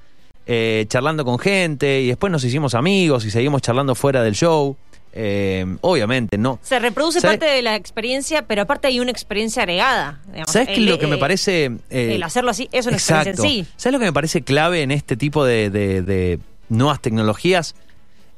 [0.46, 4.76] eh, charlando con gente, y después nos hicimos amigos y seguimos charlando fuera del show.
[5.14, 6.58] Eh, obviamente, no.
[6.62, 10.20] Se reproduce ¿Sabe- parte de la experiencia, pero aparte hay una experiencia agregada.
[10.26, 10.52] digamos.
[10.52, 11.72] ¿Sabes El- lo que me parece?
[11.90, 13.66] eh, el hacerlo así es una experiencia en sí.
[13.76, 17.74] ¿Sabes lo que me parece clave en este tipo de, de- de nuevas tecnologías?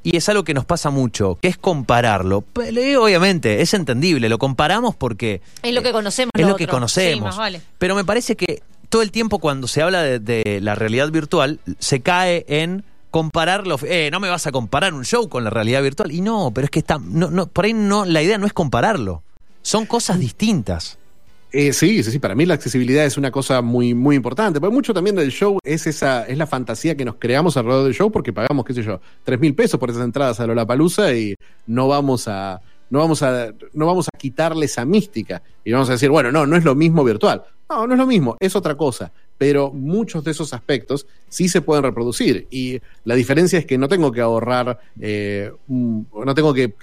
[0.03, 2.43] Y es algo que nos pasa mucho, que es compararlo.
[2.53, 6.31] Pero, eh, obviamente, es entendible, lo comparamos porque Es lo que conocemos.
[6.37, 7.19] es lo que conocemos.
[7.19, 7.61] Sí, más vale.
[7.79, 11.61] Pero me parece que todo el tiempo cuando se habla de, de la realidad virtual,
[11.79, 13.77] se cae en compararlo.
[13.85, 16.13] Eh, no me vas a comparar un show con la realidad virtual.
[16.13, 16.99] Y no, pero es que está.
[17.03, 19.23] No, no, por ahí no, la idea no es compararlo.
[19.63, 20.97] Son cosas distintas.
[21.53, 24.61] Eh, sí, sí, sí, para mí la accesibilidad es una cosa muy, muy importante.
[24.61, 27.95] Pero mucho también del show es esa, es la fantasía que nos creamos alrededor del
[27.95, 31.35] show porque pagamos, qué sé yo, tres mil pesos por esas entradas a Lollapalooza y
[31.67, 32.61] no vamos a,
[32.91, 35.43] no vamos a, no vamos a quitarle esa mística.
[35.65, 37.45] Y vamos a decir, bueno, no, no es lo mismo virtual.
[37.71, 39.13] No, no es lo mismo, es otra cosa.
[39.39, 42.49] Pero muchos de esos aspectos sí se pueden reproducir.
[42.51, 46.75] Y la diferencia es que no tengo que ahorrar, eh, no tengo que,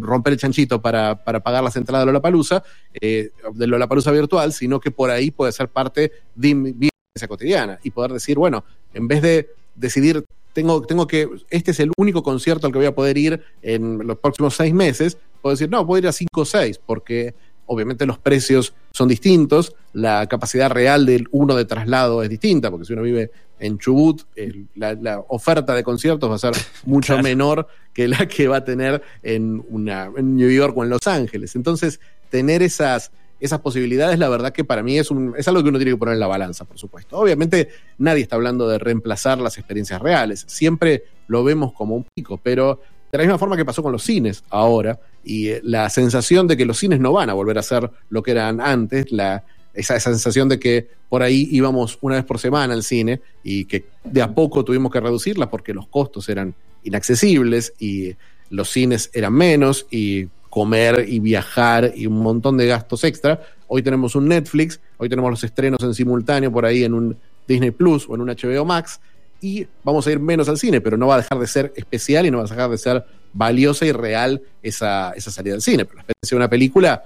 [0.00, 2.62] romper el chanchito para, para pagar las entradas de Lollapalooza,
[3.00, 7.78] eh, de Lollapalooza virtual, sino que por ahí puede ser parte de mi experiencia cotidiana
[7.82, 12.22] y poder decir, bueno, en vez de decidir, tengo, tengo que, este es el único
[12.22, 15.86] concierto al que voy a poder ir en los próximos seis meses, puedo decir, no,
[15.86, 17.34] puedo ir a cinco o seis, porque
[17.66, 22.86] obviamente los precios son distintos, la capacidad real del uno de traslado es distinta, porque
[22.86, 23.30] si uno vive
[23.60, 26.52] en Chubut, el- la, la oferta de conciertos va a ser
[26.86, 27.22] mucho Claro.
[27.22, 31.06] menor que la que va a tener en, una, en New York o en Los
[31.06, 31.54] Ángeles.
[31.56, 35.68] Entonces, tener esas, esas posibilidades, la verdad que para mí es, un, es algo que
[35.68, 37.18] uno tiene que poner en la balanza, por supuesto.
[37.18, 40.44] Obviamente, nadie está hablando de reemplazar las experiencias reales.
[40.48, 42.80] Siempre lo vemos como un pico, pero
[43.14, 46.56] de la misma forma que pasó con los cines ahora, y eh, la sensación de
[46.56, 49.94] que los cines no van a volver a ser lo que eran antes, la, esa,
[49.94, 53.84] esa sensación de que por ahí íbamos una vez por semana al cine y que
[54.02, 58.16] de a poco tuvimos que reducirla porque los costos eran inaccesibles y
[58.50, 63.40] los cines eran menos y comer y viajar y un montón de gastos extra.
[63.68, 67.70] Hoy tenemos un Netflix, hoy tenemos los estrenos en simultáneo por ahí en un Disney
[67.70, 68.98] Plus o en un HBO Max
[69.44, 72.24] y vamos a ir menos al cine, pero no va a dejar de ser especial
[72.24, 73.04] y no va a dejar de ser
[73.34, 75.84] valiosa y real esa, esa salida al cine.
[75.84, 77.04] Pero la experiencia de una película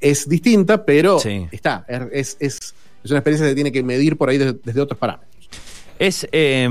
[0.00, 1.48] es distinta, pero Sí.
[1.50, 2.56] está, es, es,
[3.02, 5.48] es una experiencia que se tiene que medir por ahí desde, desde otros parámetros.
[5.98, 6.28] Es.
[6.30, 6.68] eh,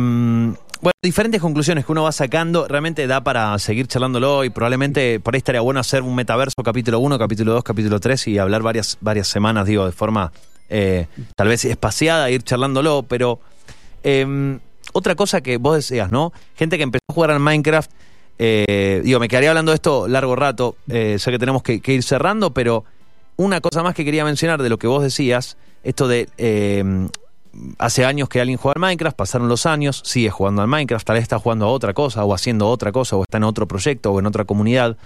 [0.81, 2.65] bueno, diferentes conclusiones que uno va sacando.
[2.65, 6.99] Realmente da para seguir charlándolo y probablemente por ahí estaría bueno hacer un metaverso capítulo
[6.99, 10.31] 1, capítulo 2, capítulo 3 y hablar varias, varias semanas, digo, de forma
[10.69, 13.41] eh, tal vez espaciada, ir charlándolo, pero.
[14.03, 14.57] eh,
[14.99, 16.31] otra cosa que vos decías, ¿no?
[16.55, 17.91] Gente que empezó a jugar al Minecraft.
[18.37, 20.75] eh, digo, me quedaría hablando de esto largo rato.
[20.89, 22.85] eh, sé que tenemos que, ir cerrando, pero
[23.37, 26.83] una cosa más que quería mencionar de lo que vos decías, esto de eh,
[27.77, 31.15] hace años que alguien juega al Minecraft, pasaron los años, sigue jugando al Minecraft, tal
[31.15, 34.11] vez está jugando a otra cosa o haciendo otra cosa o está en otro proyecto
[34.11, 34.97] o en otra comunidad.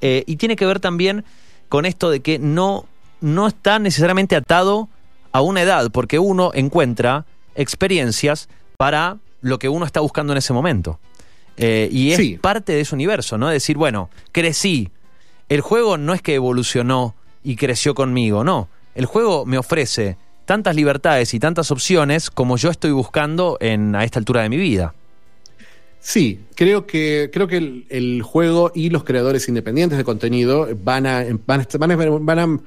[0.00, 1.24] Eh, y tiene que ver también
[1.68, 2.86] con esto de que no,
[3.20, 4.88] no está necesariamente atado
[5.32, 10.52] a una edad, porque uno encuentra experiencias para lo que uno está buscando en ese
[10.52, 10.98] momento.
[11.56, 12.38] Eh, y es Sí.
[12.40, 13.48] parte de ese universo, ¿no?
[13.48, 14.90] Decir, bueno, crecí.
[15.48, 18.68] El juego no es que evolucionó y creció conmigo, no.
[18.94, 24.04] El juego me ofrece tantas libertades y tantas opciones como yo estoy buscando en, a
[24.04, 24.94] esta altura de mi vida.
[26.00, 31.06] Sí, creo que, creo que el, el juego y los creadores independientes de contenido van
[31.06, 32.60] a, van, a, van, a, van, a,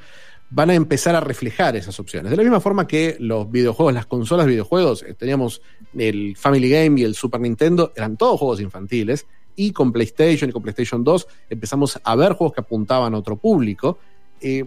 [0.49, 2.31] van a empezar a reflejar esas opciones.
[2.31, 5.61] De la misma forma que los videojuegos, las consolas de videojuegos, eh, teníamos
[5.97, 10.53] el Family Game y el Super Nintendo, eran todos juegos infantiles, y con PlayStation y
[10.53, 13.99] con PlayStation 2 empezamos a ver juegos que apuntaban a otro público.
[14.39, 14.63] Eh,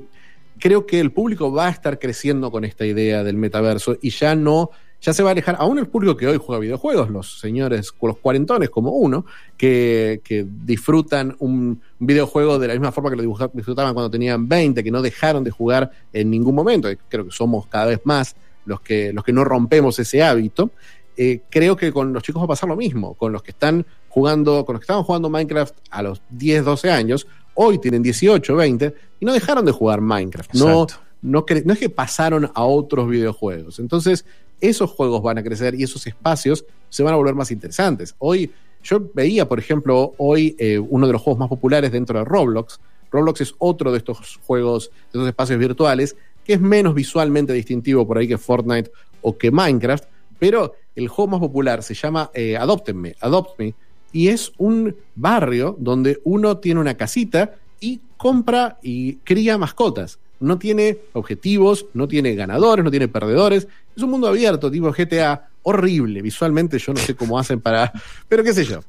[0.58, 4.34] creo que el público va a estar creciendo con esta idea del metaverso y ya
[4.34, 4.70] no,
[5.02, 8.18] ya se va a alejar, aún el público que hoy juega videojuegos, los señores, los
[8.18, 13.94] cuarentones como uno, que, que disfrutan un videojuego de la misma forma que lo disfrutaban
[13.94, 17.86] cuando tenían 20, que no dejaron de jugar en ningún momento, creo que somos cada
[17.86, 20.70] vez más los que, los que no rompemos ese hábito.
[21.16, 23.84] Eh, creo que con los chicos va a pasar lo mismo, con los que están
[24.08, 28.54] jugando, con los que estaban jugando Minecraft a los 10, 12 años, hoy tienen 18,
[28.54, 30.54] 20 y no dejaron de jugar Minecraft.
[30.54, 30.86] No,
[31.22, 33.78] no es que pasaron a otros videojuegos.
[33.78, 34.24] Entonces,
[34.60, 38.14] esos juegos van a crecer y esos espacios se van a volver más interesantes.
[38.18, 38.50] Hoy,
[38.82, 42.80] yo veía, por ejemplo, hoy eh, uno de los juegos más populares dentro de Roblox.
[43.10, 48.06] Roblox es otro de estos juegos, de estos espacios virtuales, que es menos visualmente distintivo
[48.06, 50.04] por ahí que Fortnite o que Minecraft,
[50.38, 53.74] pero el juego más popular se llama eh, Adoptenme, Adopt Me,
[54.12, 60.18] y es un barrio donde uno tiene una casita y compra y cría mascotas.
[60.42, 63.68] No tiene objetivos, no tiene ganadores, no tiene perdedores.
[63.96, 66.22] Es un mundo abierto, tipo GTA, horrible.
[66.22, 67.92] Visualmente yo no sé cómo hacen para...
[68.28, 68.82] Pero qué sé yo.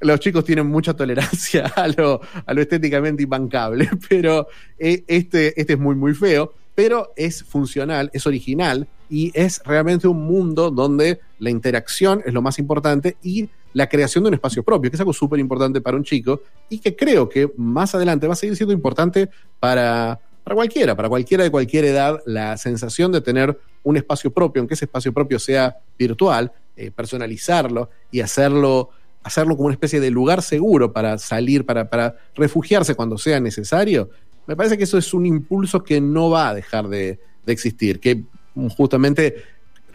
[0.00, 4.48] Los chicos tienen mucha tolerancia a lo, a lo estéticamente imbancable, pero
[4.78, 10.08] eh, este, este es muy, muy feo, pero es funcional, es original y es realmente
[10.08, 14.62] un mundo donde la interacción es lo más importante y la creación de un espacio
[14.62, 18.26] propio, que es algo súper importante para un chico y que creo que más adelante
[18.26, 19.28] va a seguir siendo importante
[19.60, 24.60] para, para cualquiera, para cualquiera de cualquier edad, la sensación de tener un espacio propio,
[24.60, 28.90] aunque ese espacio propio sea virtual, eh, personalizarlo y hacerlo,
[29.22, 34.10] hacerlo como una especie de lugar seguro para salir, para, para refugiarse cuando sea necesario,
[34.46, 37.98] me parece que eso es un impulso que no va a dejar de, de existir,
[38.00, 38.24] que
[38.76, 39.42] justamente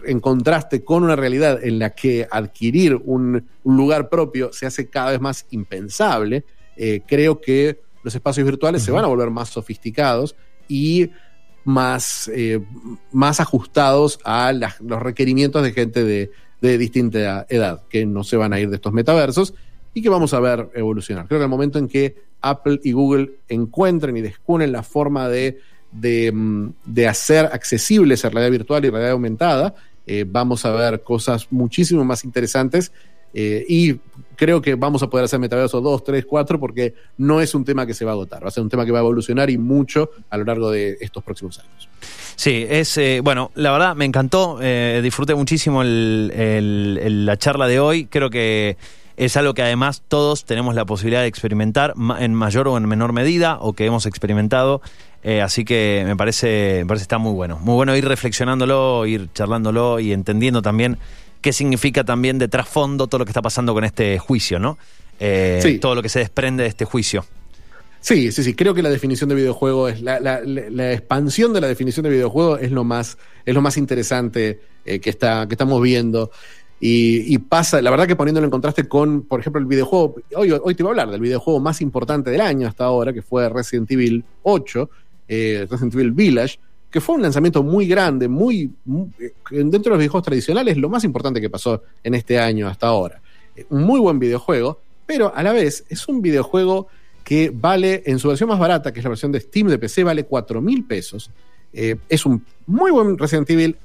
[0.06, 5.12] en contraste con una realidad en la que adquirir un, lugar propio se hace cada
[5.12, 6.44] vez más impensable,
[6.76, 8.86] eh, creo que los espacios virtuales uh -huh.
[8.88, 10.36] se van a volver más sofisticados
[10.68, 11.10] y
[11.66, 12.60] más, eh,
[13.12, 16.32] más ajustados a los requerimientos de gente de,
[16.62, 19.54] de, distinta edad, que no se van a ir de estos metaversos
[19.94, 21.28] y que vamos a ver evolucionar.
[21.28, 25.60] Creo que el momento en que Apple y Google encuentren y descubren la forma de,
[25.92, 29.76] de, mm, de hacer accesible esa realidad virtual y realidad aumentada,
[30.08, 32.92] eh, vamos a ver cosas muchísimo más interesantes
[33.34, 33.96] eh, y
[34.36, 37.86] creo que vamos a poder hacer metaverso 2, 3, 4 porque no es un tema
[37.86, 39.58] que se va a agotar, va a ser un tema que va a evolucionar y
[39.58, 41.90] mucho a lo largo de estos próximos años.
[42.36, 48.06] Sí, es eh, bueno, la verdad me encantó, eh, disfruté muchísimo la charla de hoy,
[48.06, 48.78] creo que
[49.18, 53.12] es algo que además todos tenemos la posibilidad de experimentar en mayor o en menor
[53.12, 54.82] medida o que hemos experimentado.
[55.44, 57.60] Así que me parece, me parece está muy bueno.
[57.60, 60.98] Muy bueno ir reflexionándolo, ir charlándolo y entendiendo también
[61.42, 64.78] qué significa también de trasfondo todo lo que está pasando con este juicio, ¿no?
[65.20, 65.80] Eh, sí.
[65.80, 67.26] Todo lo que se desprende de este juicio.
[68.02, 68.54] Sí, sí, sí.
[68.54, 72.10] Creo que la definición de videojuego es la, la, la expansión de la definición de
[72.10, 76.32] videojuego es lo más, es lo más interesante eh, que, está, que estamos viendo.
[76.80, 80.52] Y, y, pasa, la verdad que poniéndolo en contraste con, por ejemplo, el videojuego, hoy,
[80.52, 83.50] hoy te iba a hablar del videojuego más importante del año hasta ahora, que fue
[83.50, 84.90] Resident Evil 8,
[85.28, 86.58] eh, Resident Evil Village,
[86.90, 89.10] que fue un lanzamiento muy grande, muy, muy,
[89.52, 93.22] dentro de los videojuegos tradicionales, lo más importante que pasó en este año hasta ahora.
[93.56, 96.88] Eh, un muy buen videojuego, pero a la vez es un videojuego
[97.24, 100.04] que vale, en su versión más barata, que es la versión de Steam de PC,
[100.04, 101.30] vale 4 mil pesos.
[101.74, 103.76] Eh, es un muy buen Resident Evil.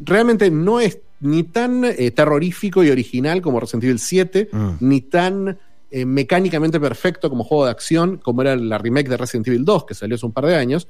[0.00, 4.70] Realmente no es ni tan eh, terrorífico y original como Resident Evil 7, mm.
[4.80, 5.58] ni tan
[5.90, 9.86] eh, mecánicamente perfecto como juego de acción, como era la remake de Resident Evil 2,
[9.86, 10.88] que salió hace un par de años,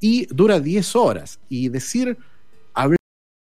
[0.00, 1.40] y dura 10 horas.
[1.48, 2.16] Y decir,
[2.74, 2.98] hablar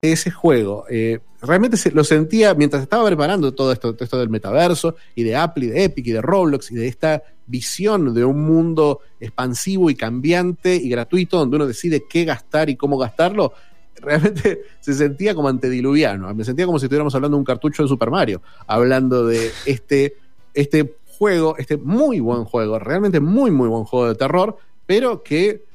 [0.02, 4.30] de ese juego, eh, realmente se, lo sentía mientras estaba preparando todo esto, todo del
[4.30, 8.26] metaverso, y de Apple, y de Epic, y de Roblox, y de esta visión de
[8.26, 13.54] un mundo expansivo y cambiante y gratuito, donde uno decide qué gastar y cómo gastarlo,
[13.96, 16.34] realmente se sentía como antediluviano.
[16.34, 20.18] Me sentía como si estuviéramos hablando de un cartucho de Super Mario, hablando de este,
[20.54, 25.66] este juego, este muy buen juego, realmente muy, muy buen juego de terror, pero que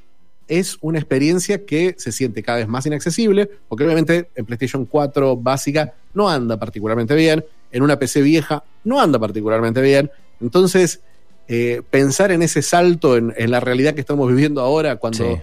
[0.59, 5.39] es una experiencia que se siente cada vez más inaccesible, porque obviamente en PlayStation 4
[5.39, 10.11] básica no anda particularmente bien, en una PC vieja no anda particularmente bien.
[10.43, 11.01] Entonces,
[11.49, 15.41] eh, pensar en ese salto en, en, la realidad que estamos viviendo ahora, cuando, sí.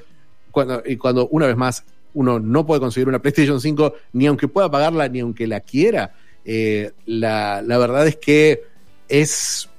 [0.52, 4.48] cuando, y cuando una vez más uno no puede conseguir una PlayStation 5 ni aunque
[4.48, 6.14] pueda pagarla, ni aunque la quiera.
[6.46, 8.62] Eh, la, la, verdad es que
[9.08, 9.70] es,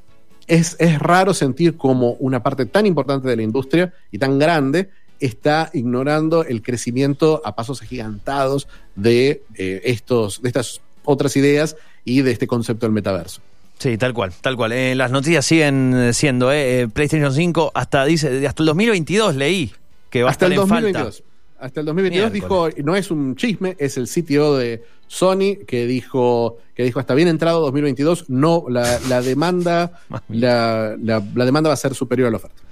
[0.49, 4.91] es, es, raro sentir como una parte tan importante de la industria y tan grande
[5.21, 12.23] está ignorando el crecimiento a pasos agigantados de, eh, estos, de estas otras ideas y
[12.23, 13.41] de este concepto del metaverso.
[13.79, 14.73] Sí, tal cual, tal cual.
[14.73, 19.73] Eh, las noticias siguen siendo eh, PlayStation 5 hasta dice hasta el 2022 leí
[20.11, 20.97] que va hasta a estar el 2022.
[20.97, 21.31] en falta.
[21.65, 22.75] Hasta el 2022 Miércoles.
[22.75, 27.15] dijo, no es un chisme, es el CTO de Sony que dijo, que dijo hasta
[27.15, 32.29] bien entrado 2022, no, la, la demanda, la, la, la, demanda va a ser superior
[32.29, 32.63] a la oferta.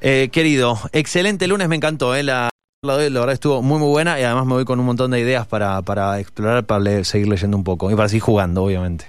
[0.00, 2.50] Eh, querido, excelente lunes, me encantó, eh, la,
[2.82, 5.18] la, la verdad estuvo muy muy buena y además me voy con un montón de
[5.18, 9.06] ideas para, para explorar, para leer, seguir leyendo un poco y para seguir jugando, obviamente.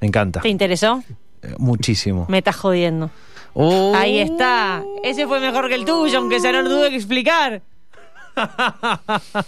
[0.00, 0.40] Me encanta.
[0.40, 1.02] ¿Te interesó?
[1.42, 2.26] Eh, muchísimo.
[2.28, 3.10] Me estás jodiendo.
[3.52, 3.92] Oh.
[3.94, 4.82] Ahí está.
[5.04, 7.62] Ese fue mejor que el tuyo, aunque ya no lo tuve que explicar.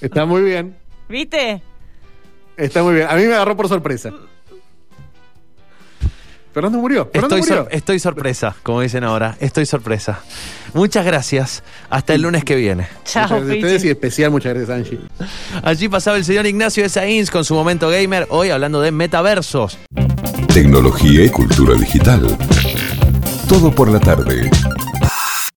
[0.01, 0.77] Está muy bien.
[1.09, 1.62] ¿Viste?
[2.57, 3.09] Está muy bien.
[3.09, 4.12] A mí me agarró por sorpresa.
[6.53, 7.09] Fernando murió.
[7.12, 7.65] Fernando estoy, murió.
[7.65, 9.37] Sor estoy sorpresa, como dicen ahora.
[9.41, 10.21] Estoy sorpresa.
[10.75, 11.62] Muchas gracias.
[11.88, 12.88] Hasta el lunes que viene.
[13.05, 13.23] Chao.
[13.23, 15.00] Muchas gracias a ustedes y especial muchas gracias, Angie.
[15.63, 19.79] Allí pasaba el señor Ignacio de Sainz con su momento gamer, hoy hablando de metaversos.
[20.53, 22.37] Tecnología y cultura digital.
[23.48, 24.50] Todo por la tarde.